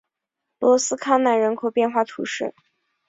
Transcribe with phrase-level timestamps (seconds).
[0.57, 2.55] 博斯康南人口变化图示